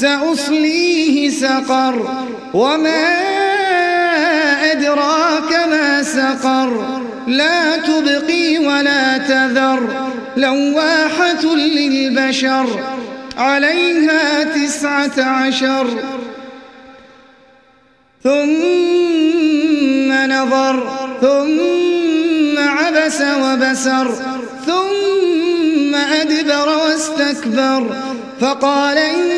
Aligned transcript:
سأصليه 0.00 1.30
سقر 1.30 2.24
وما 2.54 3.06
أدراك 4.72 5.52
ما 5.70 6.02
سقر. 6.02 7.00
لا 7.26 7.76
تبقي 7.76 8.58
ولا 8.58 9.18
تذر 9.18 9.80
لواحة 10.36 11.44
للبشر 11.54 12.66
عليها 13.38 14.44
تسعة 14.44 15.22
عشر. 15.22 15.86
ثم 18.24 20.12
نظر 20.12 20.76
ثم 21.20 22.58
عبس 22.58 23.20
وبسر 23.42 24.14
ثم 24.66 25.94
أدبر 25.94 26.68
واستكبر. 26.68 27.96
فقال 28.40 28.98
إن 28.98 29.35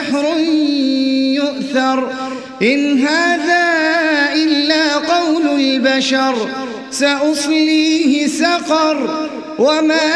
سحر 0.00 0.38
يؤثر. 1.34 2.12
إن 2.62 3.06
هذا 3.06 3.64
إلا 4.34 4.94
قول 4.94 5.60
البشر 5.60 6.48
سأصليه 6.90 8.26
سقر. 8.26 9.28
وما 9.58 10.10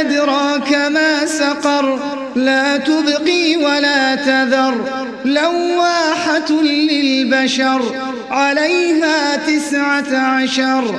أدراك 0.00 0.72
ما 0.72 1.26
سقر. 1.26 1.98
لا 2.36 2.76
تبقي 2.76 3.56
ولا 3.56 4.14
تذر. 4.14 5.04
لواحة 5.24 6.50
للبشر 6.62 7.82
عليها 8.30 9.36
تسعة 9.36 10.16
عشر. 10.16 10.94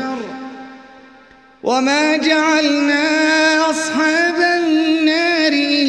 وما 1.63 2.17
جعلنا 2.17 3.03
أصحاب 3.69 4.35
النار 4.35 4.60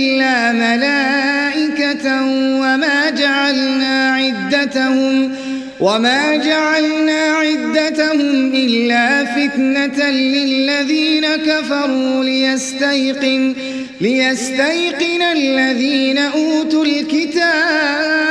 إلا 0.02 0.52
ملائكة 0.52 2.22
وما 2.60 3.10
جعلنا 3.10 4.10
عدتهم 4.10 5.34
وما 5.80 6.36
جعلنا 6.36 7.20
عدتهم 7.22 8.52
إلا 8.54 9.24
فتنة 9.24 10.10
للذين 10.10 11.26
كفروا 11.26 12.24
ليستيقن 12.24 13.54
ليستيقن 14.00 15.22
الذين 15.22 16.18
أوتوا 16.18 16.84
الكتاب 16.84 18.22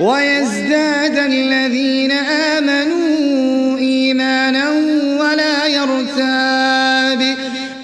ويزداد 0.00 1.18
الذين 1.18 2.10
آمنوا 2.56 3.78
إيمانا 3.78 4.70
ولا 5.18 5.66
يرتاب 5.66 7.36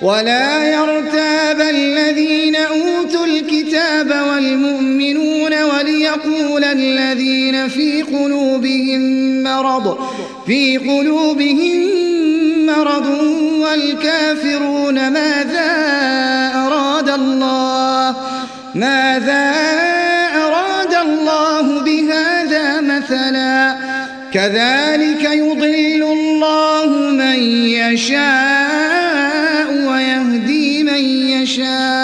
ولا 0.02 0.53
أوتوا 3.04 3.26
الكتاب 3.26 4.14
والمؤمنون 4.28 5.62
وليقول 5.62 6.64
الذين 6.64 7.68
في 7.68 8.02
قلوبهم 8.02 9.02
مرض 9.42 9.98
في 10.46 10.78
قلوبهم 10.78 11.86
مرض 12.66 13.06
والكافرون 13.60 14.94
ماذا 15.10 15.72
أراد 16.54 17.08
الله؟ 17.08 18.16
ماذا 18.74 19.52
أراد 20.34 20.94
الله 20.94 21.80
بهذا 21.80 22.80
مثلا؟ 22.80 23.76
كذلك 24.32 25.24
يضل 25.24 26.02
الله 26.12 26.86
من 27.10 27.38
يشاء 27.68 29.04
ويهدي 29.88 30.82
من 30.82 31.04
يشاء. 31.30 32.03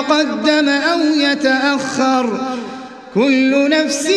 يتقدم 0.00 0.68
أو 0.68 1.00
يتأخر 1.00 2.56
كل 3.14 3.68
نفس 3.70 4.08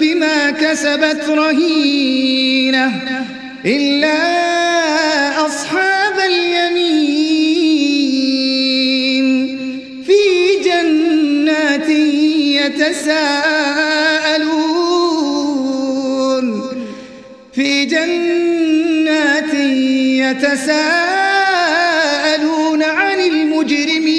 بما 0.00 0.50
كسبت 0.50 1.24
رهينة 1.28 3.00
إلا 3.66 4.18
أصحاب 5.46 6.14
اليمين 6.26 7.22
في 10.06 10.22
جنات 10.64 11.88
يتساءلون 15.42 16.62
في 17.54 17.84
جنات 17.84 19.54
يتساءلون 20.32 20.82
عن 22.82 23.20
المجرمين 23.20 24.11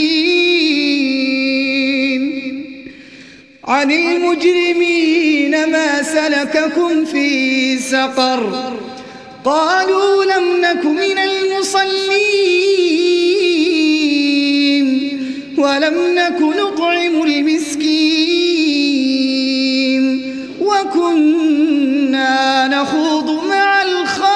عن 3.74 3.92
المجرمين 3.92 5.72
ما 5.72 6.04
سلككم 6.04 7.06
في 7.06 7.78
سقر. 7.78 8.74
قالوا 9.46 10.26
لم 10.26 10.62
نك 10.62 10.86
من 10.86 11.18
المصلين 11.18 12.44
ولم 15.58 15.94
نك 16.16 16.42
نطعم 16.42 17.24
المسكين 17.24 17.94
وكنا 20.62 22.68
نخوض 22.68 23.46
مع 23.48 23.82
الخائضين. 23.82 24.34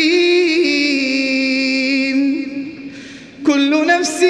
كل 3.46 3.86
نفس 3.86 4.24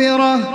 هو 0.00 0.50